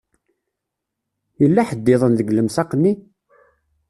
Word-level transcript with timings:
Yella 1.41 1.67
ḥedd-iḍen 1.69 2.13
deg 2.15 2.31
lemsaq-nni? 2.31 2.93